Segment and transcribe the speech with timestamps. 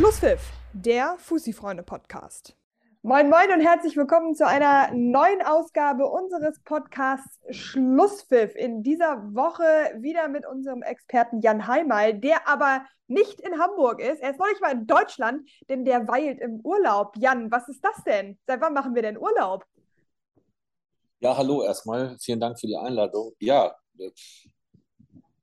[0.00, 2.56] Schlusspfiff, der Fussi-Freunde-Podcast.
[3.02, 8.54] Moin Moin und herzlich willkommen zu einer neuen Ausgabe unseres Podcasts Schlusspfiff.
[8.56, 9.62] In dieser Woche
[10.00, 14.22] wieder mit unserem Experten Jan Heimal, der aber nicht in Hamburg ist.
[14.22, 17.12] Er ist noch nicht mal in Deutschland, denn der weilt im Urlaub.
[17.18, 18.38] Jan, was ist das denn?
[18.46, 19.66] Seit wann machen wir denn Urlaub?
[21.18, 22.16] Ja, hallo erstmal.
[22.22, 23.34] Vielen Dank für die Einladung.
[23.38, 24.10] Ja, äh,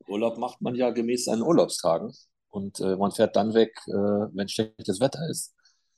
[0.07, 2.11] Urlaub macht man ja gemäß seinen Urlaubstagen.
[2.49, 5.53] Und äh, man fährt dann weg, äh, wenn schlechtes Wetter ist.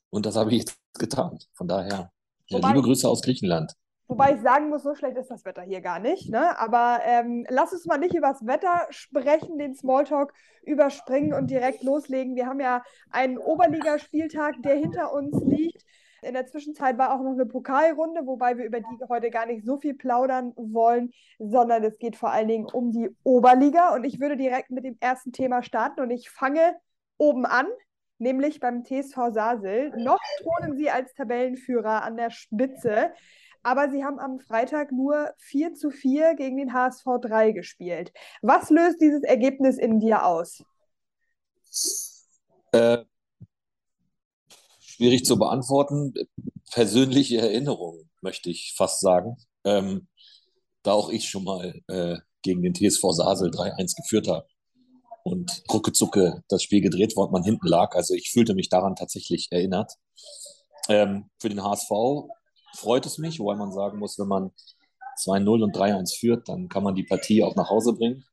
[0.10, 1.40] Und das habe ich jetzt getan.
[1.54, 2.12] Von daher,
[2.48, 3.74] ja, liebe Grüße aus Griechenland.
[4.10, 6.32] Wobei ich sagen muss, so schlecht ist das Wetter hier gar nicht.
[6.32, 6.58] Ne?
[6.58, 10.34] Aber ähm, lass uns mal nicht über das Wetter sprechen, den Smalltalk
[10.64, 12.36] überspringen und direkt loslegen.
[12.36, 15.84] Wir haben ja einen Oberligaspieltag, der hinter uns liegt.
[16.22, 19.66] In der Zwischenzeit war auch noch eine Pokalrunde, wobei wir über die heute gar nicht
[19.66, 23.94] so viel plaudern wollen, sondern es geht vor allen Dingen um die Oberliga.
[23.94, 26.76] Und ich würde direkt mit dem ersten Thema starten und ich fange
[27.18, 27.68] oben an,
[28.18, 29.92] nämlich beim TSV Sasel.
[29.98, 33.14] Noch thronen sie als Tabellenführer an der Spitze,
[33.64, 38.14] aber sie haben am Freitag nur 4 zu 4 gegen den HSV 3 gespielt.
[38.42, 40.64] Was löst dieses Ergebnis in dir aus?
[42.72, 43.00] Äh,
[45.00, 46.14] schwierig zu beantworten.
[46.74, 49.38] Persönliche Erinnerungen, möchte ich fast sagen.
[49.64, 50.10] Ähm,
[50.84, 54.46] da auch ich schon mal äh, gegen den TSV Sasel 3-1 geführt habe
[55.24, 57.96] und ruckezucke das Spiel gedreht und man hinten lag.
[57.96, 59.94] Also ich fühlte mich daran tatsächlich erinnert.
[60.90, 61.90] Ähm, für den HSV
[62.76, 64.52] freut es mich, wobei man sagen muss, wenn man
[65.18, 68.26] 2-0 und 3-1 führt, dann kann man die Partie auch nach Hause bringen.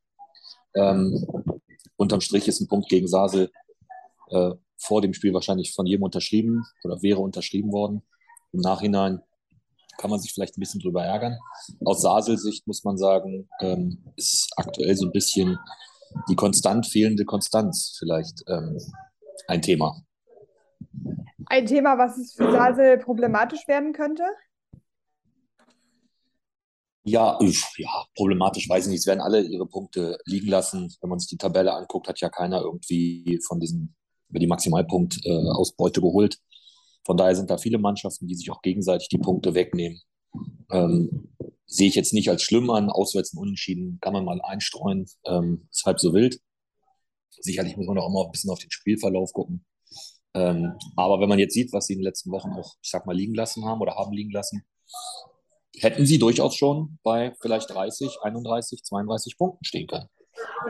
[0.75, 1.25] Ähm,
[1.97, 3.53] unterm Strich ist ein Punkt gegen Sasel
[4.31, 8.03] äh, vor dem Spiel wahrscheinlich von jedem unterschrieben oder wäre unterschrieben worden.
[8.53, 9.21] Im Nachhinein
[9.99, 11.39] kann man sich vielleicht ein bisschen drüber ärgern.
[11.85, 15.59] Aus Sasel-Sicht muss man sagen, ähm, ist aktuell so ein bisschen
[16.29, 18.79] die konstant fehlende Konstanz vielleicht ähm,
[19.49, 20.03] ein Thema.
[21.47, 24.25] Ein Thema, was es für Sasel problematisch werden könnte?
[27.05, 27.39] Ja,
[27.77, 29.01] ja, problematisch weiß ich nicht.
[29.01, 30.93] Es werden alle ihre Punkte liegen lassen.
[31.01, 33.95] Wenn man sich die Tabelle anguckt, hat ja keiner irgendwie von diesen
[34.29, 36.39] über die Maximalpunkt-Ausbeute äh, geholt.
[37.05, 40.01] Von daher sind da viele Mannschaften, die sich auch gegenseitig die Punkte wegnehmen.
[40.71, 41.29] Ähm,
[41.67, 42.91] sehe ich jetzt nicht als schlimm an.
[42.91, 45.07] Auswärts ein Unentschieden kann man mal einstreuen.
[45.25, 46.41] Ähm, ist halb so wild.
[47.31, 49.65] Sicherlich muss man auch immer ein bisschen auf den Spielverlauf gucken.
[50.35, 53.07] Ähm, aber wenn man jetzt sieht, was sie in den letzten Wochen auch, ich sag
[53.07, 54.65] mal, liegen lassen haben oder haben liegen lassen,
[55.79, 60.09] hätten sie durchaus schon bei vielleicht 30, 31, 32 Punkten stehen können.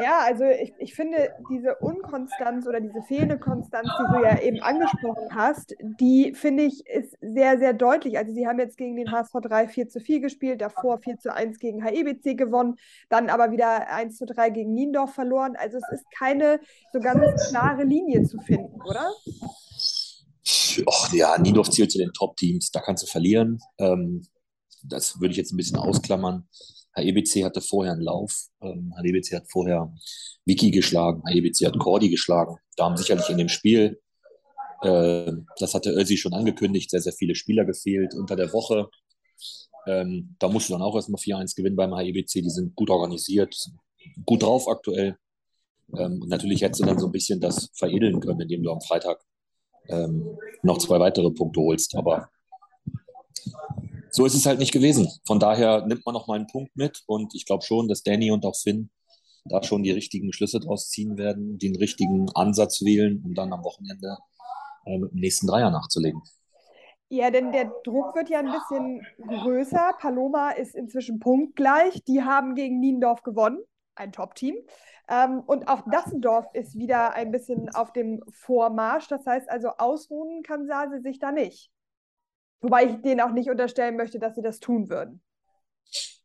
[0.01, 4.61] Ja, also ich, ich finde, diese Unkonstanz oder diese fehlende Konstanz, die du ja eben
[4.61, 8.19] angesprochen hast, die finde ich ist sehr, sehr deutlich.
[8.19, 11.33] Also sie haben jetzt gegen den HSV 3 4 zu 4 gespielt, davor 4 zu
[11.33, 12.77] 1 gegen HEBC gewonnen,
[13.09, 15.57] dann aber wieder 1 zu 3 gegen Niendorf verloren.
[15.57, 16.61] Also es ist keine
[16.93, 19.11] so ganz klare Linie zu finden, oder?
[20.87, 23.59] Och, ja, Niendorf zählt zu den Top-Teams, da kannst du verlieren.
[23.79, 24.27] Ähm,
[24.83, 26.49] das würde ich jetzt ein bisschen ausklammern.
[26.97, 28.49] HEBC hatte vorher einen Lauf.
[28.63, 29.93] Ähm, HEBC hat vorher
[30.45, 31.23] Vicky geschlagen.
[31.27, 32.57] HEBC hat Cordy geschlagen.
[32.77, 34.01] Da haben sicherlich in dem Spiel,
[34.83, 38.89] äh, das hatte Özzi schon angekündigt, sehr, sehr viele Spieler gefehlt unter der Woche.
[39.87, 42.43] Ähm, da musst du dann auch erstmal 4-1 gewinnen beim HEBC.
[42.43, 43.55] Die sind gut organisiert,
[44.25, 45.17] gut drauf aktuell.
[45.97, 49.21] Ähm, natürlich hättest du dann so ein bisschen das veredeln können, indem du am Freitag
[49.89, 51.95] ähm, noch zwei weitere Punkte holst.
[51.95, 52.29] Aber
[54.17, 55.09] so ist es halt nicht gewesen.
[55.27, 58.31] Von daher nimmt man noch mal einen Punkt mit und ich glaube schon, dass Danny
[58.31, 58.89] und auch Finn
[59.45, 63.63] da schon die richtigen Schlüsse draus ziehen werden, den richtigen Ansatz wählen, um dann am
[63.63, 64.17] Wochenende
[64.87, 66.23] äh, mit dem nächsten Dreier nachzulegen.
[67.11, 69.07] Ja, denn der Druck wird ja ein bisschen
[69.43, 69.93] größer.
[69.99, 72.03] Paloma ist inzwischen punktgleich.
[72.05, 73.59] Die haben gegen Niendorf gewonnen,
[73.97, 74.57] ein Top-Team.
[75.11, 79.09] Ähm, und auch Dassendorf ist wieder ein bisschen auf dem Vormarsch.
[79.09, 81.71] Das heißt also, ausruhen kann Sase sich da nicht.
[82.61, 85.23] Wobei ich denen auch nicht unterstellen möchte, dass sie das tun würden.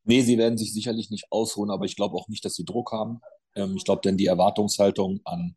[0.04, 2.92] Nee, sie werden sich sicherlich nicht ausruhen, aber ich glaube auch nicht, dass sie Druck
[2.92, 3.22] haben.
[3.56, 5.56] Ähm, ich glaube, denn die Erwartungshaltung an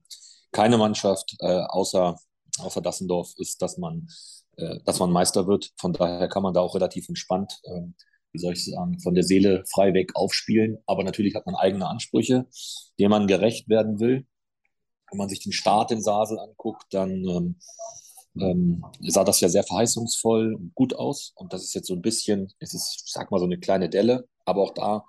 [0.53, 2.17] keine Mannschaft äh, außer,
[2.59, 4.09] außer Dassendorf ist, dass man,
[4.57, 5.73] äh, dass man Meister wird.
[5.77, 7.83] Von daher kann man da auch relativ entspannt, äh,
[8.33, 10.79] wie soll ich sagen, von der Seele frei weg aufspielen.
[10.87, 12.47] Aber natürlich hat man eigene Ansprüche,
[12.99, 14.27] denen man gerecht werden will.
[15.11, 17.57] Wenn man sich den Start in Sasel anguckt, dann ähm,
[18.41, 21.33] ähm, sah das ja sehr verheißungsvoll und gut aus.
[21.37, 24.29] Und das ist jetzt so ein bisschen, es ist, sag mal, so eine kleine Delle.
[24.45, 25.05] Aber auch da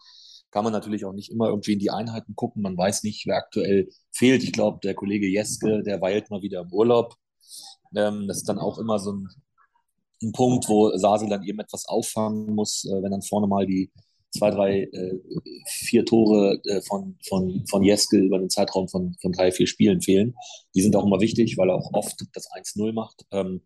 [0.52, 2.62] kann man natürlich auch nicht immer irgendwie in die Einheiten gucken.
[2.62, 4.44] Man weiß nicht, wer aktuell fehlt.
[4.44, 7.16] Ich glaube, der Kollege Jeske, der weilt mal wieder im Urlaub.
[7.96, 9.28] Ähm, das ist dann auch immer so ein,
[10.24, 13.92] ein Punkt, wo Sasel dann eben etwas auffangen muss, äh, wenn dann vorne mal die
[14.36, 15.20] zwei, drei, äh,
[15.68, 20.02] vier Tore äh, von, von, von Jeske über den Zeitraum von, von drei, vier Spielen
[20.02, 20.36] fehlen.
[20.76, 23.26] Die sind auch immer wichtig, weil er auch oft das 1-0 macht.
[23.32, 23.62] Ähm,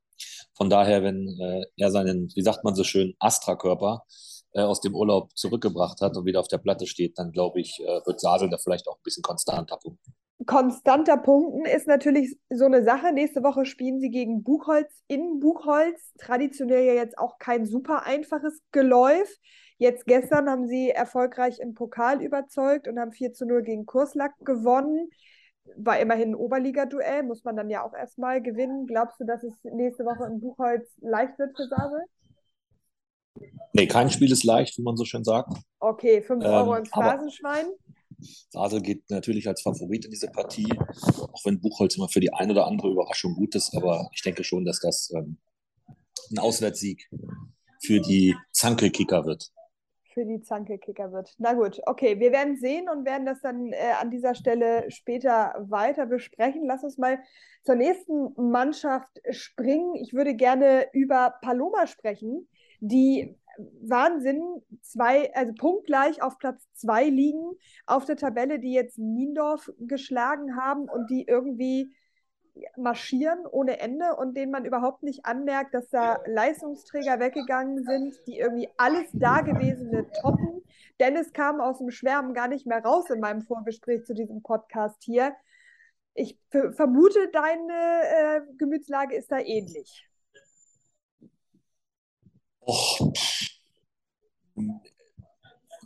[0.56, 4.04] von daher, wenn äh, er seinen, wie sagt man so schön, Astra-Körper
[4.54, 7.80] äh, aus dem Urlaub zurückgebracht hat und wieder auf der Platte steht, dann glaube ich,
[7.80, 10.14] äh, wird Sasel da vielleicht auch ein bisschen konstanter punkten.
[10.46, 13.12] Konstanter Punkten ist natürlich so eine Sache.
[13.12, 16.14] Nächste Woche spielen sie gegen Buchholz in Buchholz.
[16.18, 19.30] Traditionell ja jetzt auch kein super einfaches Geläuf.
[19.80, 24.34] Jetzt gestern haben sie erfolgreich im Pokal überzeugt und haben 4 zu 0 gegen Kurslack
[24.40, 25.10] gewonnen.
[25.78, 28.88] War immerhin ein Oberliga-Duell, muss man dann ja auch erstmal gewinnen.
[28.88, 32.04] Glaubst du, dass es nächste Woche in Buchholz leicht wird für Sasel?
[33.72, 35.54] Nee, kein Spiel ist leicht, wie man so schön sagt.
[35.80, 37.68] Okay, 5 ähm, Euro ins Phrasenschwein.
[38.50, 40.68] Sasel geht natürlich als Favorit in diese Partie,
[41.32, 44.44] auch wenn Buchholz immer für die eine oder andere Überraschung gut ist, aber ich denke
[44.44, 45.38] schon, dass das ähm,
[46.32, 47.10] ein Auswärtssieg
[47.82, 49.50] für die Zanke-Kicker wird.
[50.20, 51.34] Für die Zanke-Kicker wird.
[51.38, 55.56] Na gut, okay, wir werden sehen und werden das dann äh, an dieser Stelle später
[55.70, 56.66] weiter besprechen.
[56.66, 57.20] Lass uns mal
[57.64, 59.96] zur nächsten Mannschaft springen.
[59.96, 62.48] Ich würde gerne über Paloma sprechen
[62.80, 63.38] die
[63.82, 64.42] Wahnsinn,
[64.82, 67.52] zwei, also punktgleich auf Platz zwei liegen
[67.86, 71.94] auf der Tabelle, die jetzt Niendorf geschlagen haben und die irgendwie
[72.78, 78.38] marschieren ohne Ende und denen man überhaupt nicht anmerkt, dass da Leistungsträger weggegangen sind, die
[78.38, 80.64] irgendwie alles Dagewesene toppen.
[81.00, 85.02] Dennis kam aus dem Schwärmen gar nicht mehr raus in meinem Vorgespräch zu diesem Podcast
[85.04, 85.34] hier.
[86.14, 90.06] Ich vermute, deine äh, Gemütslage ist da ähnlich.
[92.62, 93.14] Och.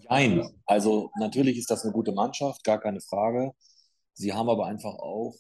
[0.10, 3.54] Nein, also natürlich ist das eine gute Mannschaft, gar keine Frage.
[4.14, 5.34] Sie haben aber einfach auch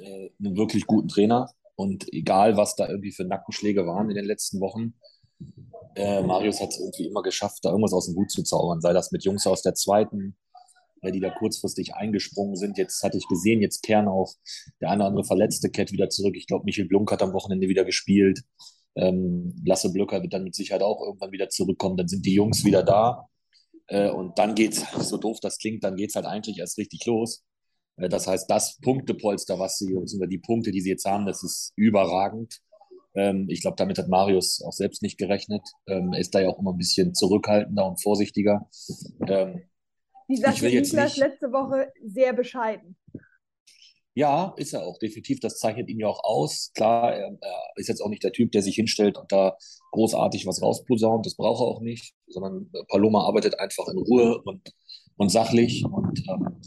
[0.00, 1.50] äh, einen wirklich guten Trainer.
[1.76, 4.94] Und egal, was da irgendwie für Nackenschläge waren in den letzten Wochen,
[5.96, 8.80] äh, Marius hat es irgendwie immer geschafft, da irgendwas aus dem Hut zu zaubern.
[8.80, 10.36] Sei das mit Jungs aus der zweiten,
[11.02, 12.78] die da kurzfristig eingesprungen sind.
[12.78, 14.32] Jetzt hatte ich gesehen, jetzt kehren auch
[14.80, 16.34] der eine oder andere verletzte Cat wieder zurück.
[16.36, 18.42] Ich glaube, Michael Blunk hat am Wochenende wieder gespielt.
[18.96, 21.96] Ähm, Lasse Blöcker wird dann mit Sicherheit auch irgendwann wieder zurückkommen.
[21.96, 23.28] Dann sind die Jungs wieder da.
[23.88, 26.78] Äh, und dann geht es, so doof das klingt, dann geht es halt eigentlich erst
[26.78, 27.42] richtig los.
[27.96, 31.42] Äh, das heißt, das Punktepolster, was sie, beziehungsweise die Punkte, die sie jetzt haben, das
[31.42, 32.60] ist überragend.
[33.14, 35.62] Ähm, ich glaube, damit hat Marius auch selbst nicht gerechnet.
[35.86, 38.68] Ähm, er ist da ja auch immer ein bisschen zurückhaltender und vorsichtiger.
[39.26, 39.62] Ähm,
[40.28, 42.96] die sagte Niklas letzte Woche sehr bescheiden.
[44.16, 45.40] Ja, ist er auch, definitiv.
[45.40, 46.70] Das zeichnet ihn ja auch aus.
[46.74, 49.56] Klar, er, er, ist jetzt auch nicht der Typ, der sich hinstellt und da
[49.90, 51.26] großartig was rausposaunt.
[51.26, 54.72] Das braucht er auch nicht, sondern Paloma arbeitet einfach in Ruhe und,
[55.16, 55.84] und sachlich.
[55.84, 56.60] Und ähm,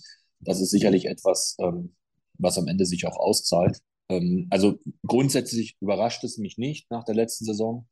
[0.48, 1.94] das ist sicherlich etwas, ähm,
[2.40, 3.80] was am Ende sich auch auszahlt.
[4.10, 7.88] Ähm, also grundsätzlich überrascht es mich nicht nach der letzten Saison.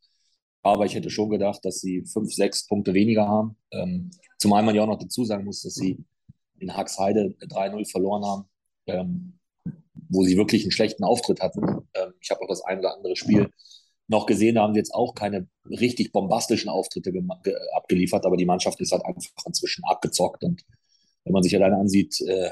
[0.63, 3.57] Aber ich hätte schon gedacht, dass sie fünf, sechs Punkte weniger haben.
[3.72, 4.10] Ähm,
[4.40, 6.04] zumal man ja auch noch dazu sagen muss, dass sie
[6.57, 8.46] in Haxheide 3-0 verloren haben.
[8.88, 9.40] Ähm,
[10.10, 11.62] wo sie wirklich einen schlechten Auftritt hatten.
[11.94, 13.50] Ähm, ich habe auch das ein oder andere Spiel
[14.08, 17.12] noch gesehen, da haben sie jetzt auch keine richtig bombastischen Auftritte
[17.75, 20.44] abgeliefert, aber die Mannschaft ist halt einfach inzwischen abgezockt.
[20.44, 20.63] Und
[21.25, 22.51] wenn man sich alleine ansieht, äh,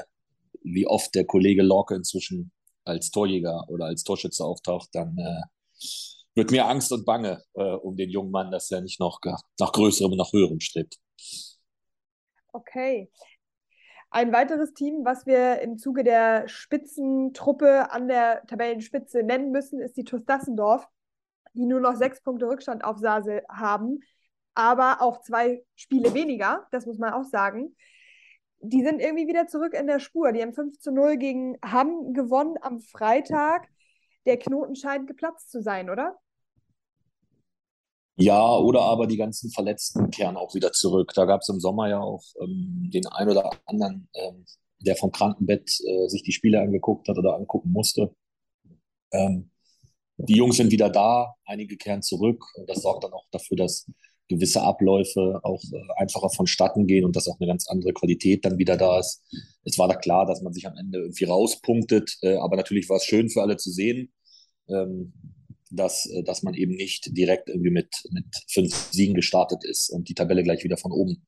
[0.62, 2.52] wie oft der Kollege Lorke inzwischen
[2.84, 5.42] als Torjäger oder als Torschütze auftaucht, dann äh,
[6.34, 9.20] wird mir Angst und Bange äh, um den jungen Mann, dass er nicht noch
[9.58, 10.96] nach größerem und nach höherem strebt.
[12.52, 13.10] Okay.
[14.10, 19.96] Ein weiteres Team, was wir im Zuge der Spitzentruppe an der Tabellenspitze nennen müssen, ist
[19.96, 20.86] die TuS Dassendorf,
[21.54, 24.00] die nur noch sechs Punkte Rückstand auf Sasel haben,
[24.54, 27.74] aber auch zwei Spiele weniger, das muss man auch sagen.
[28.66, 30.32] Die sind irgendwie wieder zurück in der Spur.
[30.32, 33.68] Die haben 5 zu 0 gegen Hamm gewonnen am Freitag.
[34.24, 36.18] Der Knoten scheint geplatzt zu sein, oder?
[38.16, 41.12] Ja, oder aber die ganzen Verletzten kehren auch wieder zurück.
[41.14, 44.46] Da gab es im Sommer ja auch ähm, den einen oder anderen, ähm,
[44.78, 48.14] der vom Krankenbett äh, sich die Spiele angeguckt hat oder angucken musste.
[49.12, 49.50] Ähm,
[50.16, 52.44] die Jungs sind wieder da, einige kehren zurück.
[52.54, 53.90] Und das sorgt dann auch dafür, dass
[54.28, 58.58] gewisse Abläufe auch äh, einfacher vonstatten gehen und dass auch eine ganz andere Qualität dann
[58.58, 59.22] wieder da ist.
[59.64, 62.96] Es war da klar, dass man sich am Ende irgendwie rauspunktet, äh, aber natürlich war
[62.96, 64.12] es schön für alle zu sehen.
[64.68, 65.12] Ähm,
[65.70, 70.08] dass, äh, dass man eben nicht direkt irgendwie mit, mit fünf Siegen gestartet ist und
[70.08, 71.26] die Tabelle gleich wieder von oben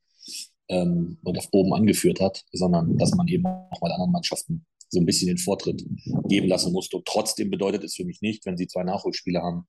[0.68, 5.00] ähm, und auf oben angeführt hat, sondern dass man eben auch mal anderen Mannschaften so
[5.00, 5.84] ein bisschen den Vortritt
[6.28, 6.96] geben lassen musste.
[6.96, 9.66] Und trotzdem bedeutet es für mich nicht, wenn sie zwei Nachholspiele haben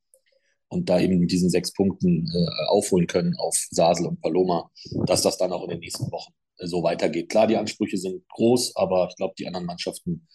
[0.69, 4.69] und da eben mit diesen sechs Punkten äh, aufholen können auf Sasel und Paloma,
[5.05, 7.29] dass das dann auch in den nächsten Wochen äh, so weitergeht.
[7.29, 10.27] Klar, die Ansprüche sind groß, aber ich glaube, die anderen Mannschaften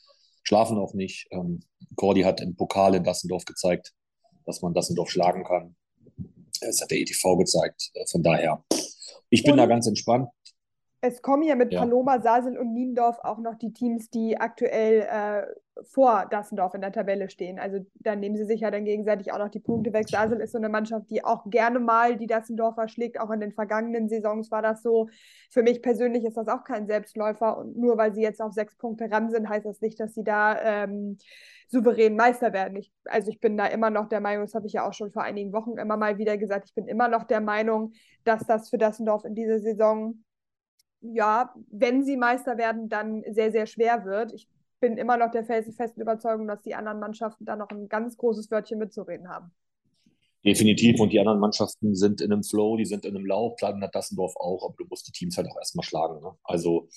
[0.43, 1.27] schlafen auch nicht.
[1.31, 1.61] Ähm,
[1.97, 3.93] Cordy hat im Pokal in Dassendorf gezeigt,
[4.47, 5.77] dass man Dassendorf schlagen kann.
[6.61, 7.91] Das hat der ETV gezeigt.
[8.11, 8.65] Von daher,
[9.31, 9.59] ich bin Und?
[9.59, 10.29] da ganz entspannt.
[11.05, 11.81] Es kommen ja mit ja.
[11.81, 16.93] Paloma, Sasel und Niendorf auch noch die Teams, die aktuell äh, vor Dassendorf in der
[16.93, 17.59] Tabelle stehen.
[17.59, 20.09] Also dann nehmen sie sich ja dann gegenseitig auch noch die Punkte weg.
[20.09, 23.19] Sasel ist so eine Mannschaft, die auch gerne mal die Dassendorfer schlägt.
[23.19, 25.09] Auch in den vergangenen Saisons war das so.
[25.51, 27.59] Für mich persönlich ist das auch kein Selbstläufer.
[27.59, 30.23] Und nur weil sie jetzt auf sechs Punkte ran sind, heißt das nicht, dass sie
[30.23, 31.19] da ähm,
[31.67, 32.77] souverän Meister werden.
[32.77, 35.11] Ich, also ich bin da immer noch der Meinung, das habe ich ja auch schon
[35.11, 37.93] vor einigen Wochen immer mal wieder gesagt, ich bin immer noch der Meinung,
[38.23, 40.23] dass das für Dassendorf in dieser Saison
[41.03, 44.33] ja, wenn sie Meister werden, dann sehr, sehr schwer wird.
[44.33, 44.49] Ich
[44.81, 48.51] bin immer noch der felsenfesten Überzeugung, dass die anderen Mannschaften da noch ein ganz großes
[48.51, 49.53] Wörtchen mitzureden haben.
[50.45, 50.99] Definitiv.
[51.01, 53.57] Und die anderen Mannschaften sind in einem Flow, die sind in einem Lauf.
[53.57, 56.21] Klar, hat Dassendorf auch, aber du musst die Teams halt auch erstmal schlagen.
[56.21, 56.33] Ne?
[56.43, 56.89] Also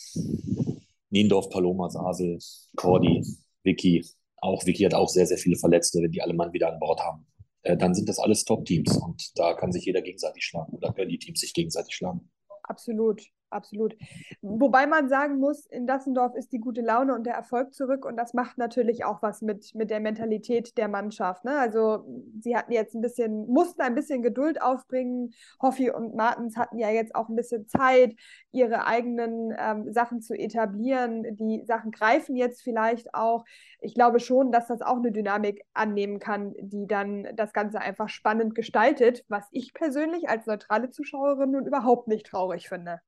[1.11, 2.39] Niendorf, Paloma, Sasel,
[2.75, 3.23] Cordy,
[3.63, 4.03] Vicky.
[4.37, 6.99] Auch Vicky hat auch sehr, sehr viele Verletzte, wenn die alle Mann wieder an Bord
[7.01, 7.27] haben.
[7.61, 11.09] Äh, dann sind das alles Top-Teams und da kann sich jeder gegenseitig schlagen oder können
[11.09, 12.29] die Teams sich gegenseitig schlagen.
[12.63, 13.95] Absolut absolut.
[14.41, 18.17] Wobei man sagen muss, in Dassendorf ist die gute Laune und der Erfolg zurück und
[18.17, 21.45] das macht natürlich auch was mit, mit der Mentalität der Mannschaft.
[21.45, 21.57] Ne?
[21.57, 22.05] Also
[22.39, 25.33] sie hatten jetzt ein bisschen, mussten ein bisschen Geduld aufbringen.
[25.61, 28.15] Hoffi und Martens hatten ja jetzt auch ein bisschen Zeit,
[28.51, 31.35] ihre eigenen ähm, Sachen zu etablieren.
[31.35, 33.45] Die Sachen greifen jetzt vielleicht auch.
[33.79, 38.09] Ich glaube schon, dass das auch eine Dynamik annehmen kann, die dann das Ganze einfach
[38.09, 43.01] spannend gestaltet, was ich persönlich als neutrale Zuschauerin nun überhaupt nicht traurig finde.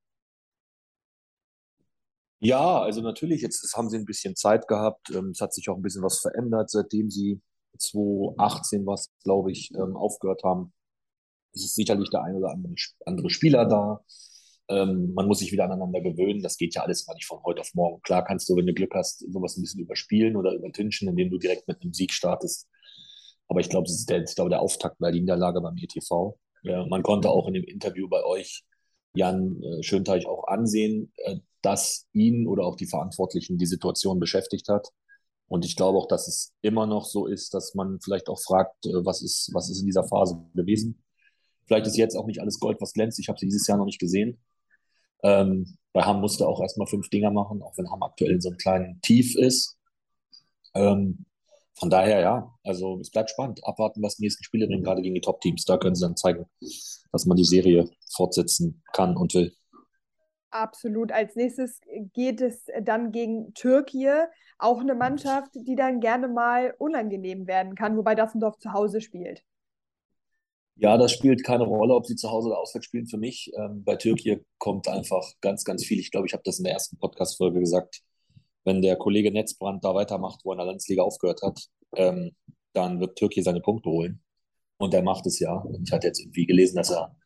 [2.40, 5.10] Ja, also natürlich, jetzt haben sie ein bisschen Zeit gehabt.
[5.10, 7.40] Ähm, es hat sich auch ein bisschen was verändert, seitdem sie
[7.78, 10.72] 2018 was, glaube ich, ähm, aufgehört haben.
[11.52, 12.54] Es ist sicherlich der ein oder
[13.06, 14.04] andere Spieler da.
[14.68, 16.42] Ähm, man muss sich wieder aneinander gewöhnen.
[16.42, 18.02] Das geht ja alles immer nicht von heute auf morgen.
[18.02, 21.38] Klar kannst du, wenn du Glück hast, sowas ein bisschen überspielen oder übertünchen, indem du
[21.38, 22.68] direkt mit einem Sieg startest.
[23.48, 26.38] Aber ich glaube, der, ich der Auftakt war die Niederlage beim ETV.
[26.88, 28.62] man konnte auch in dem Interview bei euch
[29.14, 31.12] Jan äh, Schönteich auch ansehen,
[31.62, 34.88] dass ihn oder auch die Verantwortlichen die Situation beschäftigt hat.
[35.48, 38.86] Und ich glaube auch, dass es immer noch so ist, dass man vielleicht auch fragt,
[38.86, 41.02] äh, was ist, was ist in dieser Phase gewesen.
[41.66, 43.18] Vielleicht ist jetzt auch nicht alles Gold, was glänzt.
[43.18, 44.38] Ich habe sie dieses Jahr noch nicht gesehen.
[45.22, 48.50] Ähm, bei Hamm musste auch erstmal fünf Dinger machen, auch wenn Hamm aktuell in so
[48.50, 49.76] einem kleinen Tief ist.
[50.74, 51.24] Ähm,
[51.78, 53.64] von daher, ja, also es bleibt spannend.
[53.64, 55.64] Abwarten, was die nächsten Spiele bringen, gerade gegen die Top-Teams.
[55.64, 56.46] Da können sie dann zeigen,
[57.12, 59.54] dass man die Serie fortsetzen kann und will.
[60.50, 61.12] Absolut.
[61.12, 61.80] Als nächstes
[62.14, 64.28] geht es dann gegen Türkei,
[64.58, 69.42] auch eine Mannschaft, die dann gerne mal unangenehm werden kann, wobei Dassendorf zu Hause spielt.
[70.76, 73.52] Ja, das spielt keine Rolle, ob sie zu Hause oder auswärts spielen für mich.
[73.56, 75.98] Ähm, bei Türkei kommt einfach ganz, ganz viel.
[75.98, 78.00] Ich glaube, ich habe das in der ersten Podcast-Folge gesagt.
[78.64, 82.36] Wenn der Kollege Netzbrand da weitermacht, wo er in der Landesliga aufgehört hat, ähm,
[82.74, 84.22] dann wird Türkei seine Punkte holen.
[84.76, 85.64] Und er macht es ja.
[85.82, 87.16] Ich hatte jetzt irgendwie gelesen, dass er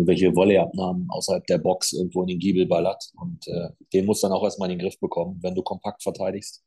[0.00, 3.12] irgendwelche Volleyabnahmen außerhalb der Box irgendwo in den Giebel ballert.
[3.14, 6.64] Und äh, den muss dann auch erstmal in den Griff bekommen, wenn du kompakt verteidigst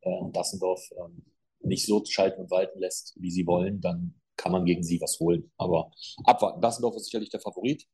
[0.00, 4.52] äh, und Dassendorf äh, nicht so schalten und walten lässt, wie sie wollen, dann kann
[4.52, 5.50] man gegen sie was holen.
[5.58, 5.90] Aber
[6.24, 6.60] abwarten.
[6.60, 7.86] Dassendorf ist sicherlich der Favorit.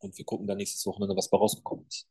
[0.00, 2.08] Und wir gucken dann nächstes Wochenende, was bei rausgekommen ist.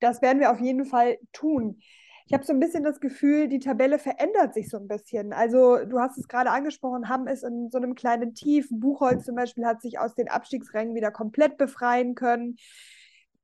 [0.00, 1.80] Das werden wir auf jeden Fall tun
[2.26, 5.32] ich habe so ein bisschen das Gefühl, die Tabelle verändert sich so ein bisschen.
[5.32, 8.68] Also du hast es gerade angesprochen, Hamm ist in so einem kleinen Tief.
[8.70, 12.56] Buchholz zum Beispiel hat sich aus den Abstiegsrängen wieder komplett befreien können.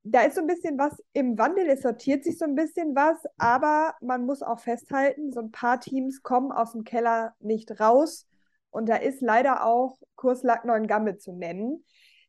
[0.04, 3.18] Da ist so ein bisschen was im Wandel, es sortiert sich so ein bisschen was,
[3.36, 8.26] aber man muss auch festhalten, so ein paar Teams kommen aus dem Keller nicht raus.
[8.70, 11.84] Und da ist leider auch Kurslack Neuengamme zu nennen.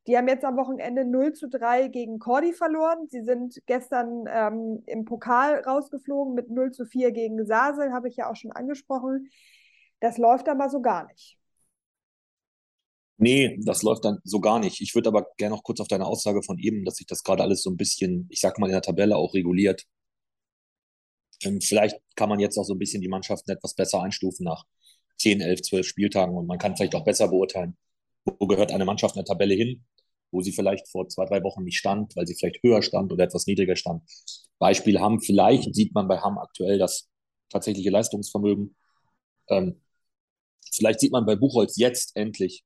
[0.10, 3.08] Die haben jetzt am Wochenende 0 zu 3 gegen Cordy verloren.
[3.10, 8.16] Sie sind gestern ähm, im Pokal rausgeflogen mit 0 zu 4 gegen Sasel, habe ich
[8.16, 9.30] ja auch schon angesprochen.
[10.00, 11.38] Das läuft aber so gar nicht.
[13.18, 14.82] Nee, das läuft dann so gar nicht.
[14.82, 17.44] Ich würde aber gerne noch kurz auf deine Aussage von eben, dass sich das gerade
[17.44, 19.86] alles so ein bisschen, ich sag mal, in der Tabelle auch reguliert.
[21.44, 24.66] Ähm, vielleicht kann man jetzt auch so ein bisschen die Mannschaften etwas besser einstufen nach
[25.20, 27.78] 10, 11, 12 Spieltagen und man kann vielleicht auch besser beurteilen,
[28.26, 29.86] wo gehört eine Mannschaft in der Tabelle hin
[30.32, 33.24] wo sie vielleicht vor zwei, drei Wochen nicht stand, weil sie vielleicht höher stand oder
[33.24, 34.04] etwas niedriger stand.
[34.60, 37.10] Beispiel Hamm, vielleicht sieht man bei Hamm aktuell das
[37.50, 38.76] tatsächliche Leistungsvermögen.
[39.48, 39.82] Ähm,
[40.72, 42.64] vielleicht sieht man bei Buchholz jetzt endlich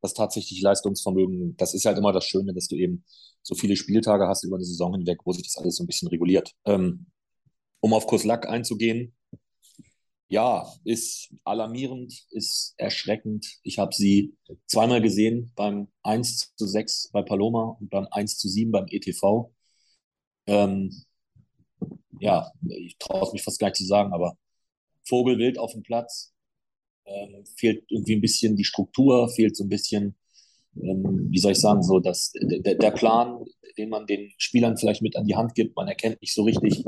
[0.00, 1.56] das tatsächliche Leistungsvermögen.
[1.56, 3.04] Das ist halt immer das Schöne, dass du eben
[3.42, 6.08] so viele Spieltage hast über eine Saison hinweg, wo sich das alles so ein bisschen
[6.08, 6.52] reguliert.
[6.66, 7.06] Ähm,
[7.80, 9.14] um auf Kurs Lack einzugehen,
[10.28, 13.46] ja, ist alarmierend, ist erschreckend.
[13.62, 14.34] Ich habe sie
[14.66, 19.52] zweimal gesehen, beim 1 zu 6 bei Paloma und beim 1 zu 7 beim ETV.
[20.46, 20.90] Ähm,
[22.20, 24.36] ja, ich traue es mich fast gar nicht zu sagen, aber
[25.04, 26.32] Vogelwild auf dem Platz.
[27.06, 30.16] Ähm, fehlt irgendwie ein bisschen die Struktur, fehlt so ein bisschen
[30.76, 33.44] ähm, wie soll ich sagen, so dass der, der Plan,
[33.78, 36.84] den man den Spielern vielleicht mit an die Hand gibt, man erkennt nicht so richtig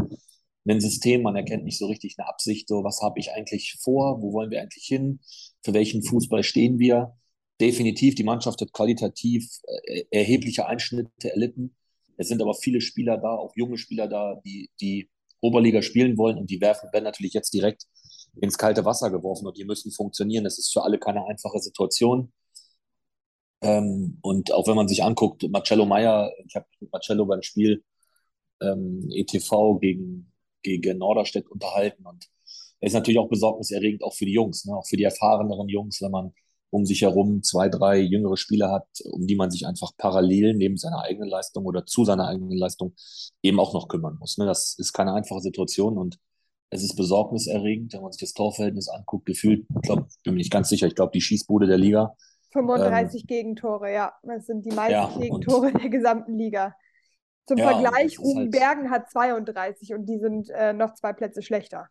[0.75, 4.21] ein System, man erkennt nicht so richtig eine Absicht, so was habe ich eigentlich vor,
[4.21, 5.21] wo wollen wir eigentlich hin,
[5.65, 7.17] für welchen Fußball stehen wir.
[7.61, 9.49] Definitiv, die Mannschaft hat qualitativ
[9.85, 11.77] äh, erhebliche Einschnitte erlitten.
[12.17, 16.39] Es sind aber viele Spieler da, auch junge Spieler da, die, die Oberliga spielen wollen
[16.39, 17.85] und die werfen, werden natürlich jetzt direkt
[18.41, 20.45] ins kalte Wasser geworfen und die müssen funktionieren.
[20.45, 22.33] Das ist für alle keine einfache Situation.
[23.63, 27.85] Ähm, und auch wenn man sich anguckt, Marcello Meyer, ich habe mit Marcello beim Spiel
[28.61, 30.33] ähm, ETV gegen,
[30.67, 32.29] gegen Norderstedt unterhalten und
[32.81, 34.77] er ist natürlich auch besorgniserregend, auch für die Jungs, ne?
[34.77, 36.35] auch für die erfahreneren Jungs, wenn man
[36.71, 40.77] um sich herum zwei, drei jüngere Spieler hat, um die man sich einfach parallel neben
[40.77, 42.95] seiner eigenen Leistung oder zu seiner eigenen Leistung
[43.43, 44.37] eben auch noch kümmern muss.
[44.37, 44.45] Ne?
[44.45, 46.19] Das ist keine einfache Situation und
[46.69, 50.53] es ist besorgniserregend, wenn man sich das Torverhältnis anguckt, gefühlt, ich glaube, bin mir nicht
[50.53, 52.15] ganz sicher, ich glaube, die Schießbude der Liga
[52.53, 54.13] 35 ähm, Gegentore, ja.
[54.23, 56.75] Das sind die meisten ja, Gegentore der gesamten Liga.
[57.47, 58.51] Zum ja, Vergleich, Ruben halt...
[58.51, 61.89] Bergen hat 32 und die sind äh, noch zwei Plätze schlechter.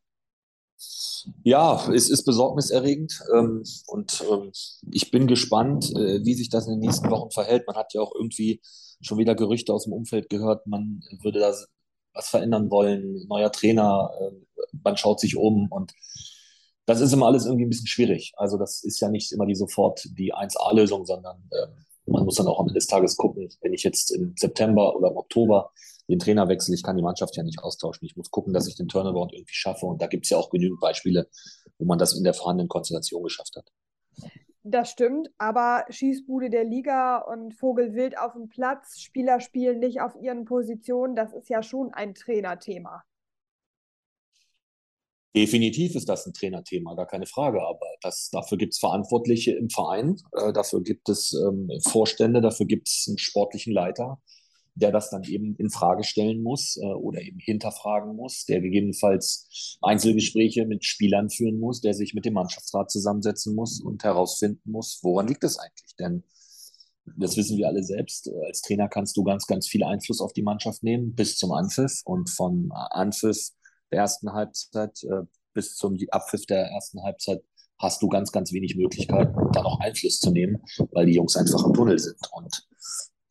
[1.44, 4.52] Ja, es ist besorgniserregend ähm, und ähm,
[4.92, 7.66] ich bin gespannt, äh, wie sich das in den nächsten Wochen verhält.
[7.66, 8.62] Man hat ja auch irgendwie
[9.02, 11.54] schon wieder Gerüchte aus dem Umfeld gehört, man würde da
[12.14, 14.32] was verändern wollen, neuer Trainer, äh,
[14.84, 15.94] man schaut sich um und
[16.86, 18.34] das ist immer alles irgendwie ein bisschen schwierig.
[18.36, 21.68] Also das ist ja nicht immer die sofort die 1A-Lösung, sondern äh,
[22.06, 25.10] man muss dann auch am Ende des Tages gucken, wenn ich jetzt im September oder
[25.10, 25.72] im Oktober
[26.08, 28.06] den Trainer wechsle, ich kann die Mannschaft ja nicht austauschen.
[28.06, 29.86] Ich muss gucken, dass ich den Turnaround irgendwie schaffe.
[29.86, 31.28] Und da gibt es ja auch genügend Beispiele,
[31.80, 33.72] wo man das in der vorhandenen Konstellation geschafft hat.
[34.68, 40.16] Das stimmt, aber Schießbude der Liga und Vogelwild auf dem Platz, Spieler spielen nicht auf
[40.20, 43.04] ihren Positionen, das ist ja schon ein Trainerthema.
[45.36, 47.62] Definitiv ist das ein Trainerthema, gar keine Frage.
[47.62, 52.66] Aber das, dafür gibt es Verantwortliche im Verein, äh, dafür gibt es ähm, Vorstände, dafür
[52.66, 54.22] gibt es einen sportlichen Leiter,
[54.76, 59.78] der das dann eben in Frage stellen muss äh, oder eben hinterfragen muss, der gegebenenfalls
[59.82, 65.00] Einzelgespräche mit Spielern führen muss, der sich mit dem Mannschaftsrat zusammensetzen muss und herausfinden muss,
[65.02, 65.96] woran liegt es eigentlich?
[66.00, 66.24] Denn
[67.18, 68.28] das wissen wir alle selbst.
[68.28, 71.52] Äh, als Trainer kannst du ganz, ganz viel Einfluss auf die Mannschaft nehmen bis zum
[71.52, 73.50] Anpfiff und von Anpfiff
[73.92, 77.44] der ersten Halbzeit äh, bis zum Abpfiff der ersten Halbzeit
[77.80, 81.66] hast du ganz, ganz wenig Möglichkeiten, da noch Einfluss zu nehmen, weil die Jungs einfach
[81.66, 82.20] im Tunnel sind.
[82.32, 82.68] Und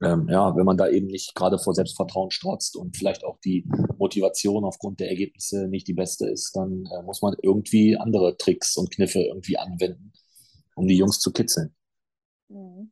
[0.03, 3.67] ähm, ja, wenn man da eben nicht gerade vor Selbstvertrauen strotzt und vielleicht auch die
[3.97, 8.77] Motivation aufgrund der Ergebnisse nicht die beste ist, dann äh, muss man irgendwie andere Tricks
[8.77, 10.13] und Kniffe irgendwie anwenden,
[10.75, 11.75] um die Jungs zu kitzeln.
[12.49, 12.91] Mhm.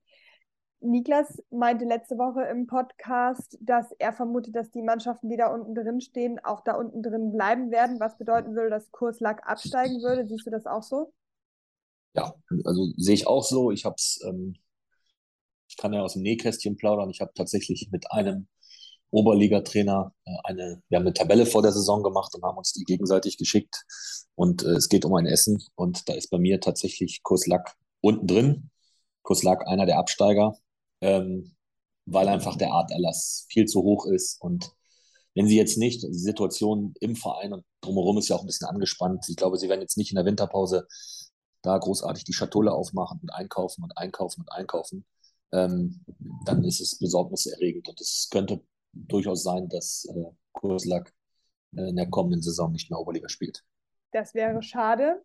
[0.83, 5.75] Niklas meinte letzte Woche im Podcast, dass er vermutet, dass die Mannschaften, die da unten
[5.75, 10.27] drin stehen, auch da unten drin bleiben werden, was bedeuten würde, dass Kurslack absteigen würde.
[10.27, 11.13] Siehst du das auch so?
[12.15, 13.71] Ja, also sehe ich auch so.
[13.71, 14.57] Ich habe es, ähm,
[15.69, 17.11] ich kann ja aus dem Nähkästchen plaudern.
[17.11, 18.49] Ich habe tatsächlich mit einem
[19.11, 22.85] Oberligatrainer äh, eine, wir haben eine Tabelle vor der Saison gemacht und haben uns die
[22.85, 23.85] gegenseitig geschickt.
[24.35, 28.27] Und äh, es geht um ein Essen und da ist bei mir tatsächlich Kurslack unten
[28.27, 28.71] drin.
[29.23, 30.57] Kurslack einer der Absteiger
[31.03, 31.55] ähm,
[32.07, 34.41] weil einfach der Arterlass viel zu hoch ist.
[34.41, 34.73] Und
[35.35, 38.69] wenn sie jetzt nicht, die Situation im Verein und drumherum ist ja auch ein bisschen
[38.69, 39.27] angespannt.
[39.29, 40.87] Ich glaube, sie werden jetzt nicht in der Winterpause
[41.63, 45.05] da großartig die Schatulle aufmachen und einkaufen und einkaufen und einkaufen.
[45.53, 46.05] Ähm,
[46.45, 47.89] dann ist es besorgniserregend.
[47.89, 48.63] Und es könnte
[48.93, 51.13] durchaus sein, dass äh, Kurslack
[51.77, 53.63] äh, in der kommenden Saison nicht mehr Oberliga spielt.
[54.13, 55.23] Das wäre schade,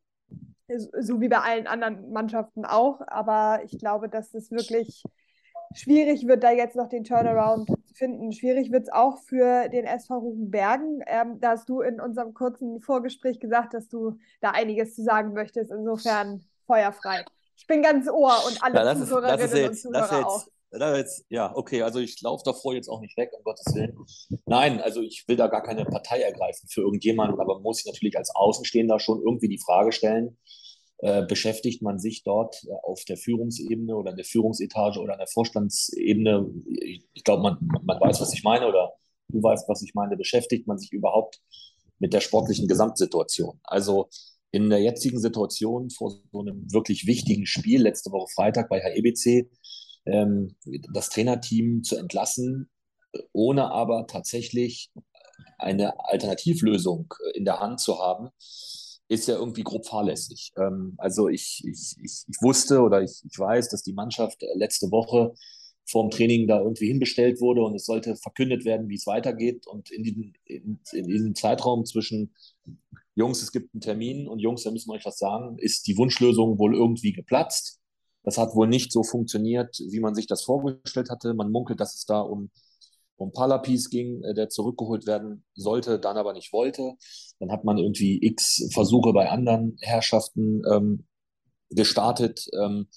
[0.99, 3.01] so wie bei allen anderen Mannschaften auch.
[3.07, 5.03] Aber ich glaube, dass es wirklich
[5.73, 8.31] schwierig wird, da jetzt noch den Turnaround zu finden.
[8.31, 11.03] Schwierig wird es auch für den SV Rubenbergen.
[11.07, 15.33] Ähm, da hast du in unserem kurzen Vorgespräch gesagt, dass du da einiges zu sagen
[15.33, 15.71] möchtest.
[15.71, 17.25] Insofern feuerfrei.
[17.55, 20.45] Ich bin ganz Ohr und alle ja, Zuhörerinnen ist, jetzt, und Zuhörer auch.
[20.71, 23.97] Jetzt, ja, okay, also ich laufe davor jetzt auch nicht weg, um Gottes Willen.
[24.45, 27.85] Nein, also ich will da gar keine Partei ergreifen für irgendjemanden, aber man muss sich
[27.85, 30.37] natürlich als Außenstehender schon irgendwie die Frage stellen,
[31.27, 35.27] beschäftigt man sich dort äh, auf der Führungsebene oder in der Führungsetage oder in der
[35.27, 38.93] Vorstandsebene, ich, ich glaube, man, man weiß, was ich meine oder
[39.29, 41.41] du weißt, was ich meine, beschäftigt man sich überhaupt
[41.99, 43.59] mit der sportlichen Gesamtsituation.
[43.63, 44.09] Also
[44.51, 49.49] in der jetzigen Situation vor so einem wirklich wichtigen Spiel, letzte Woche Freitag bei HEBC,
[50.05, 50.55] ähm,
[50.93, 52.69] das Trainerteam zu entlassen,
[53.33, 54.91] ohne aber tatsächlich
[55.57, 58.29] eine Alternativlösung in der Hand zu haben,
[59.09, 60.51] ist ja irgendwie grob fahrlässig.
[60.57, 64.47] Ähm, also ich, ich, ich, ich wusste oder ich, ich weiß, dass die Mannschaft äh,
[64.55, 65.33] letzte Woche
[65.89, 69.65] vorm Training da irgendwie hinbestellt wurde und es sollte verkündet werden, wie es weitergeht.
[69.67, 72.33] Und in, diesem, in, in diesem Zeitraum zwischen
[73.15, 75.97] Jungs, es gibt einen Termin und Jungs, da müssen wir euch was sagen, ist die
[75.97, 77.79] Wunschlösung wohl irgendwie geplatzt.
[78.23, 81.33] Das hat wohl nicht so funktioniert, wie man sich das vorgestellt hatte.
[81.33, 82.51] Man munkelt, dass es da um,
[83.17, 86.93] um Palapis ging, äh, der zurückgeholt werden sollte, dann aber nicht wollte.
[87.39, 91.05] Dann hat man irgendwie x Versuche bei anderen Herrschaften ähm,
[91.69, 92.87] gestartet, ähm,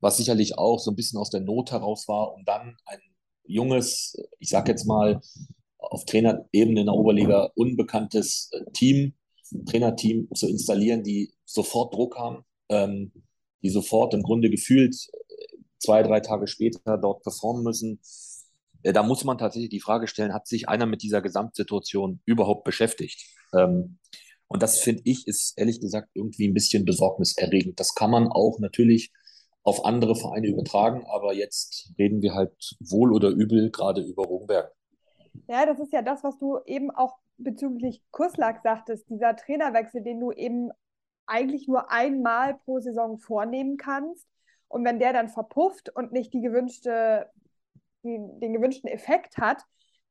[0.00, 3.00] was sicherlich auch so ein bisschen aus der Not heraus war, um dann ein
[3.44, 5.20] junges, ich sag jetzt mal,
[5.78, 9.14] auf Trainerebene in der Oberliga unbekanntes äh, Team,
[9.66, 13.12] Trainerteam zu installieren, die sofort Druck haben, ähm,
[13.62, 18.00] die sofort im Grunde gefühlt äh, zwei, drei Tage später dort performen müssen.
[18.82, 22.64] Äh, da muss man tatsächlich die Frage stellen, hat sich einer mit dieser Gesamtsituation überhaupt
[22.64, 23.26] beschäftigt?
[23.54, 23.98] Ähm,
[24.48, 27.78] und das finde ich ist ehrlich gesagt irgendwie ein bisschen besorgniserregend.
[27.78, 29.12] Das kann man auch natürlich
[29.62, 34.72] auf andere Vereine übertragen, aber jetzt reden wir halt wohl oder übel gerade über Rogenberg.
[35.48, 40.20] Ja, das ist ja das, was du eben auch bezüglich Kurslack sagtest, dieser Trainerwechsel, den
[40.20, 40.70] du eben
[41.26, 44.26] eigentlich nur einmal pro Saison vornehmen kannst.
[44.68, 47.30] Und wenn der dann verpufft und nicht die gewünschte,
[48.04, 49.62] den, den gewünschten Effekt hat,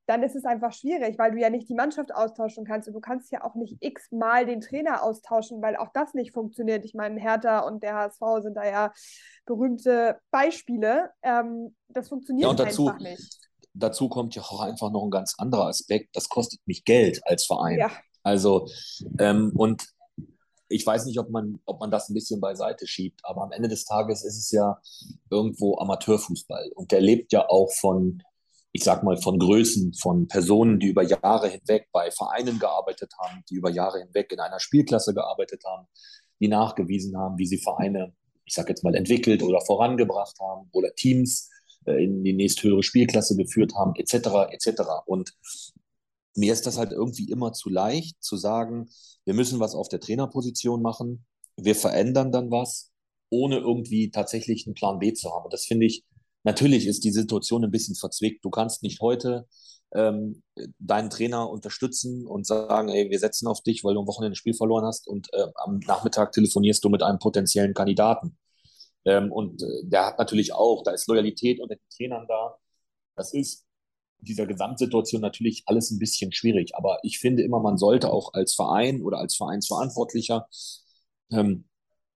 [0.08, 3.02] dann ist es einfach schwierig, weil du ja nicht die Mannschaft austauschen kannst und du
[3.02, 6.86] kannst ja auch nicht x-mal den Trainer austauschen, weil auch das nicht funktioniert.
[6.86, 8.94] Ich meine, Hertha und der HSV sind da ja
[9.46, 11.12] berühmte Beispiele.
[11.22, 13.38] Ähm, das funktioniert ja, dazu, einfach nicht.
[13.74, 16.16] Dazu kommt ja auch einfach noch ein ganz anderer Aspekt.
[16.16, 17.80] Das kostet mich Geld als Verein.
[17.80, 17.92] Ja.
[18.24, 18.68] Also,
[19.20, 19.88] ähm, und
[20.70, 23.70] ich weiß nicht, ob man, ob man das ein bisschen beiseite schiebt, aber am Ende
[23.70, 24.80] des Tages ist es ja
[25.30, 28.22] irgendwo Amateurfußball und der lebt ja auch von,
[28.72, 33.44] ich sag mal, von Größen, von Personen, die über Jahre hinweg bei Vereinen gearbeitet haben,
[33.50, 35.88] die über Jahre hinweg in einer Spielklasse gearbeitet haben,
[36.40, 38.14] die nachgewiesen haben, wie sie Vereine,
[38.46, 41.50] ich sag jetzt mal, entwickelt oder vorangebracht haben oder Teams
[41.86, 44.82] äh, in die nächsthöhere Spielklasse geführt haben, etc., etc.
[45.06, 45.34] Und
[46.38, 48.90] mir ist das halt irgendwie immer zu leicht zu sagen,
[49.26, 51.26] wir müssen was auf der Trainerposition machen,
[51.58, 52.92] wir verändern dann was,
[53.30, 55.46] ohne irgendwie tatsächlich einen Plan B zu haben.
[55.46, 56.06] Und das finde ich,
[56.44, 58.46] natürlich ist die Situation ein bisschen verzwickt.
[58.46, 59.48] Du kannst nicht heute
[59.94, 60.44] ähm,
[60.80, 64.36] deinen Trainer unterstützen und sagen, ey, wir setzen auf dich, weil du am Wochenende ein
[64.36, 68.38] Spiel verloren hast und äh, am Nachmittag telefonierst du mit einem potenziellen Kandidaten.
[69.06, 72.58] Ähm, und äh, der hat natürlich auch, da ist Loyalität unter den Trainern da.
[73.16, 73.67] Das ist
[74.20, 76.76] dieser Gesamtsituation natürlich alles ein bisschen schwierig.
[76.76, 80.48] Aber ich finde immer, man sollte auch als Verein oder als Vereinsverantwortlicher
[81.32, 81.66] ähm,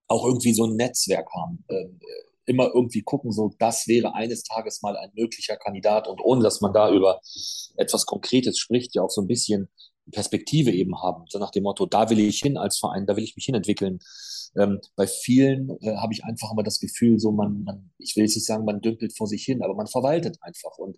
[0.07, 1.63] auch irgendwie so ein Netzwerk haben.
[1.69, 1.99] Ähm,
[2.45, 6.59] immer irgendwie gucken, so das wäre eines Tages mal ein möglicher Kandidat und ohne dass
[6.59, 7.21] man da über
[7.77, 9.69] etwas Konkretes spricht, ja auch so ein bisschen
[10.11, 11.25] Perspektive eben haben.
[11.29, 13.99] So nach dem Motto, da will ich hin als Verein, da will ich mich hinentwickeln.
[14.57, 18.23] Ähm, bei vielen äh, habe ich einfach immer das Gefühl, so man, man, ich will
[18.23, 20.77] jetzt nicht sagen, man dümpelt vor sich hin, aber man verwaltet einfach.
[20.77, 20.97] Und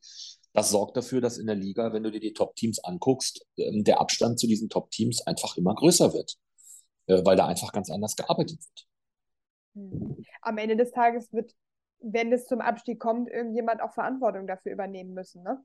[0.54, 4.00] das sorgt dafür, dass in der Liga, wenn du dir die Top-Teams anguckst, ähm, der
[4.00, 6.38] Abstand zu diesen Top-Teams einfach immer größer wird,
[7.08, 8.88] äh, weil da einfach ganz anders gearbeitet wird.
[9.76, 10.24] Hm.
[10.42, 11.54] Am Ende des Tages wird,
[12.00, 15.64] wenn es zum Abstieg kommt, irgendjemand auch Verantwortung dafür übernehmen müssen, ne?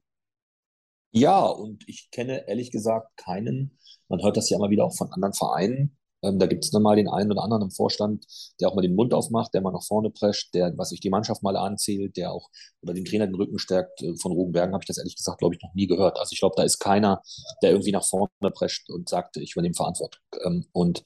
[1.11, 5.11] Ja, und ich kenne ehrlich gesagt keinen, man hört das ja immer wieder auch von
[5.11, 8.24] anderen Vereinen, ähm, da gibt es dann mal den einen oder anderen im Vorstand,
[8.61, 11.11] der auch mal den Mund aufmacht, der mal nach vorne prescht, der, was sich die
[11.11, 12.48] Mannschaft mal anzählt, der auch
[12.83, 14.02] oder dem Trainer den Rücken stärkt.
[14.02, 16.18] Äh, von Rogenbergen habe ich das ehrlich gesagt, glaube ich, noch nie gehört.
[16.18, 17.22] Also ich glaube, da ist keiner,
[17.62, 20.20] der irgendwie nach vorne prescht und sagt, ich übernehme Verantwortung.
[20.44, 21.04] Ähm, und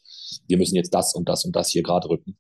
[0.48, 2.38] wir müssen jetzt das und das und das hier gerade rücken.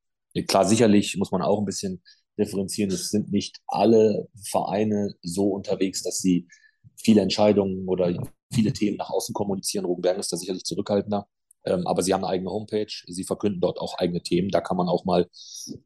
[0.48, 2.02] Klar, sicherlich muss man auch ein bisschen
[2.38, 2.90] differenzieren.
[2.90, 6.48] Es sind nicht alle Vereine so unterwegs, dass sie
[6.96, 8.16] viele Entscheidungen oder
[8.52, 9.84] viele Themen nach außen kommunizieren.
[9.84, 11.26] Rogenbergen ist da sicherlich zurückhaltender.
[11.64, 14.50] Ähm, aber sie haben eine eigene Homepage, sie verkünden dort auch eigene Themen.
[14.50, 15.28] Da kann man auch mal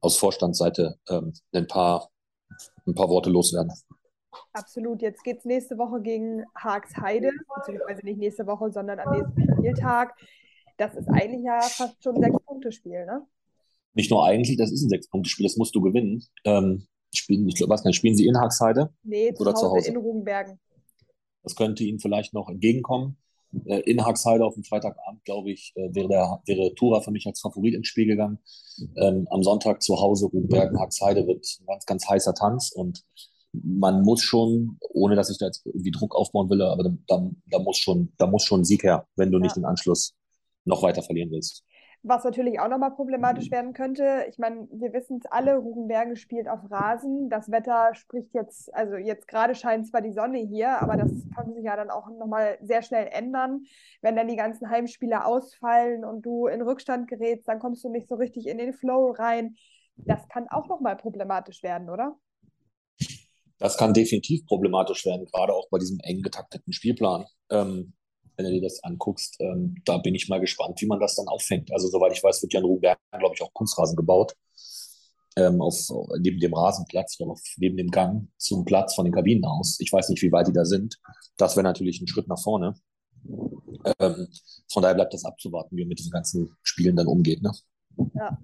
[0.01, 2.11] aus Vorstandsseite ähm, ein, paar,
[2.87, 3.73] ein paar Worte loswerden.
[4.53, 5.03] Absolut.
[5.03, 9.55] Jetzt geht es nächste Woche gegen Haags Heide, beziehungsweise nicht nächste Woche, sondern am nächsten
[9.55, 10.15] Spieltag.
[10.79, 13.27] Das ist eigentlich ja fast schon ein Sechs-Punkte-Spiel, ne?
[13.95, 16.23] Nicht nur eigentlich, das ist ein Sechs-Punkte-Spiel, das musst du gewinnen.
[16.45, 18.93] Ähm, spielen, ich weiß nicht, spielen sie in Haagsheide?
[19.03, 20.61] Nee, zu oder Hause, zu Hause in Rugenbergen.
[21.43, 23.17] Das könnte ihnen vielleicht noch entgegenkommen.
[23.65, 27.27] Äh, in Haxheide auf dem Freitagabend, glaube ich, äh, wäre, der, wäre Tura für mich
[27.27, 28.39] als Favorit ins Spiel gegangen.
[28.97, 33.03] Ähm, am Sonntag zu Hause, Rubenbergen, Haxheide wird ein ganz, ganz heißer Tanz und
[33.53, 37.59] man muss schon, ohne dass ich da jetzt irgendwie Druck aufbauen will, aber da, da,
[37.59, 39.45] muss, schon, da muss schon ein Sieg her, wenn du ja.
[39.45, 40.15] nicht den Anschluss
[40.65, 41.65] noch weiter verlieren willst.
[42.03, 46.49] Was natürlich auch nochmal problematisch werden könnte, ich meine, wir wissen es alle, Rugenbergen spielt
[46.49, 47.29] auf Rasen.
[47.31, 51.53] Das Wetter spricht jetzt, also jetzt gerade scheint zwar die Sonne hier, aber das kann
[51.53, 53.65] sich ja dann auch nochmal sehr schnell ändern.
[54.03, 58.09] Wenn dann die ganzen Heimspiele ausfallen und du in Rückstand gerätst, dann kommst du nicht
[58.09, 59.57] so richtig in den Flow rein.
[59.97, 62.17] Das kann auch nochmal problematisch werden, oder?
[63.59, 67.25] Das kann definitiv problematisch werden, gerade auch bei diesem eng getakteten Spielplan.
[67.51, 67.95] Ähm,
[68.37, 71.29] wenn du dir das anguckst, ähm, da bin ich mal gespannt, wie man das dann
[71.29, 71.73] auffängt.
[71.73, 74.35] Also soweit ich weiß, wird Jan Ruberg, glaube ich, auch Kunstrasen gebaut.
[75.37, 75.77] ähm, auf,
[76.19, 79.79] neben dem Rasenplatz, oder neben dem Gang zum Platz von den Kabinen aus.
[79.81, 80.99] Ich weiß nicht, wie weit die da sind.
[81.37, 82.75] Das wäre natürlich ein Schritt nach vorne.
[83.99, 84.29] Ähm,
[84.71, 87.43] von daher bleibt das abzuwarten, wie man mit diesen ganzen Spielen dann umgeht.
[87.43, 87.53] Ne?
[88.15, 88.39] Ja.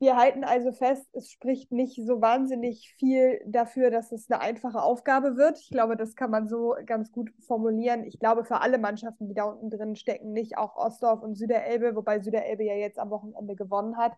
[0.00, 4.80] Wir halten also fest, es spricht nicht so wahnsinnig viel dafür, dass es eine einfache
[4.80, 5.58] Aufgabe wird.
[5.58, 8.04] Ich glaube, das kann man so ganz gut formulieren.
[8.04, 11.96] Ich glaube, für alle Mannschaften, die da unten drin stecken, nicht auch Ostdorf und Süderelbe,
[11.96, 14.12] wobei Süderelbe ja jetzt am Wochenende gewonnen hat.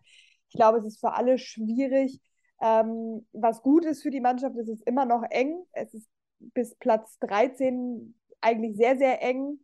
[0.49, 2.21] Ich glaube, es ist für alle schwierig.
[2.61, 5.63] Ähm, was gut ist für die Mannschaft, ist es ist immer noch eng.
[5.71, 6.07] Es ist
[6.39, 9.59] bis Platz 13 eigentlich sehr, sehr eng.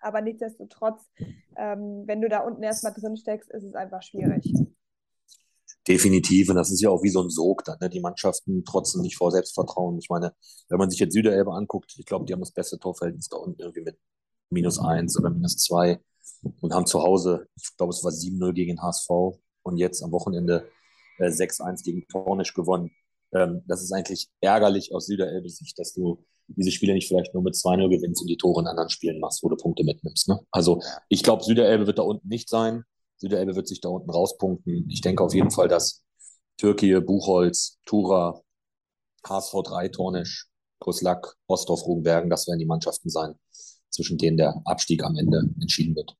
[0.00, 1.08] Aber nichtsdestotrotz,
[1.56, 4.52] ähm, wenn du da unten erstmal drin steckst, ist es einfach schwierig.
[5.86, 6.48] Definitiv.
[6.48, 7.90] Und das ist ja auch wie so ein Sog dann, ne?
[7.90, 9.98] Die Mannschaften trotzdem nicht vor Selbstvertrauen.
[9.98, 10.34] Ich meine,
[10.68, 13.60] wenn man sich jetzt Süderelbe anguckt, ich glaube, die haben das beste Torverhältnis da unten
[13.60, 13.98] irgendwie mit
[14.50, 16.00] minus eins oder minus zwei
[16.60, 19.10] und haben zu Hause, ich glaube, es war 7-0 gegen HSV
[19.62, 20.68] und jetzt am Wochenende
[21.18, 22.90] äh, 6-1 gegen Tornisch gewonnen.
[23.32, 27.42] Ähm, das ist eigentlich ärgerlich aus Süderelbe Sicht, dass du diese Spiele nicht vielleicht nur
[27.42, 30.28] mit 2-0 gewinnst und die Tore in anderen Spielen machst, wo du Punkte mitnimmst.
[30.28, 30.40] Ne?
[30.50, 32.84] Also ich glaube, Süderelbe wird da unten nicht sein.
[33.16, 34.88] Süderelbe wird sich da unten rauspunkten.
[34.90, 36.02] Ich denke auf jeden Fall, dass
[36.56, 38.40] Türkei, Buchholz, Tura,
[39.26, 40.48] HSV 3, Tornisch,
[40.78, 43.34] Kuslak, Ostdorf, Rugenbergen, das werden die Mannschaften sein,
[43.90, 46.16] zwischen denen der Abstieg am Ende entschieden wird.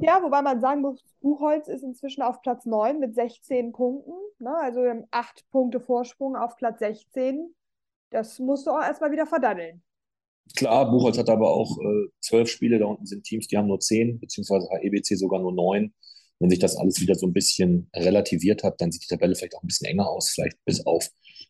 [0.00, 4.12] Ja, wobei man sagen muss, Buchholz ist inzwischen auf Platz 9 mit 16 Punkten.
[4.38, 4.54] Ne?
[4.60, 7.54] Also wir haben 8 Punkte Vorsprung auf Platz 16.
[8.10, 9.82] Das musst du auch erstmal wieder verdaddeln.
[10.56, 13.80] Klar, Buchholz hat aber auch äh, zwölf Spiele, da unten sind Teams, die haben nur
[13.80, 15.92] zehn, beziehungsweise HEBC sogar nur neun.
[16.40, 19.56] Wenn sich das alles wieder so ein bisschen relativiert hat, dann sieht die Tabelle vielleicht
[19.56, 20.30] auch ein bisschen enger aus.
[20.30, 21.08] Vielleicht bis auf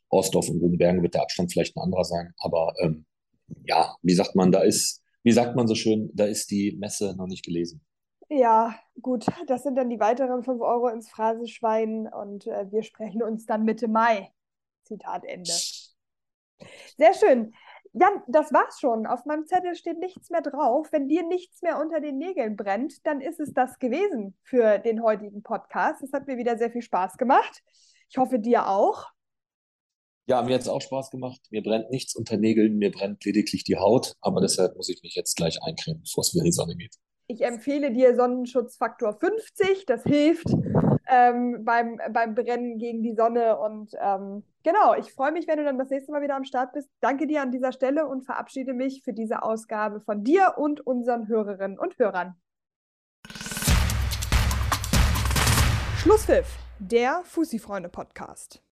[0.09, 2.33] Ostdorf und Rugenbergen wird der Abstand vielleicht ein anderer sein.
[2.39, 3.05] Aber ähm,
[3.65, 7.15] ja, wie sagt man, da ist, wie sagt man so schön, da ist die Messe
[7.17, 7.85] noch nicht gelesen.
[8.31, 13.23] Ja, gut, das sind dann die weiteren 5 Euro ins Phrasenschwein und äh, wir sprechen
[13.23, 14.31] uns dann Mitte Mai.
[14.85, 15.53] Zitat Ende.
[16.97, 17.55] Sehr schön.
[17.93, 19.07] Jan, das war's schon.
[19.07, 20.89] Auf meinem Zettel steht nichts mehr drauf.
[20.93, 25.03] Wenn dir nichts mehr unter den Nägeln brennt, dann ist es das gewesen für den
[25.03, 26.03] heutigen Podcast.
[26.03, 27.63] Es hat mir wieder sehr viel Spaß gemacht.
[28.11, 29.07] Ich hoffe, dir auch.
[30.27, 31.41] Ja, mir hat es auch Spaß gemacht.
[31.51, 35.15] Mir brennt nichts unter Nägeln, mir brennt lediglich die Haut, aber deshalb muss ich mich
[35.15, 36.95] jetzt gleich eincremen, bevor es wieder in die Sonne geht.
[37.29, 40.49] Ich empfehle dir Sonnenschutzfaktor 50, das hilft
[41.09, 43.59] ähm, beim, beim Brennen gegen die Sonne.
[43.59, 46.73] Und ähm, genau, ich freue mich, wenn du dann das nächste Mal wieder am Start
[46.73, 46.91] bist.
[47.01, 51.27] Danke dir an dieser Stelle und verabschiede mich für diese Ausgabe von dir und unseren
[51.27, 52.35] Hörerinnen und Hörern.
[55.97, 58.63] Schlusspfiff, der Fussi-Freunde-Podcast.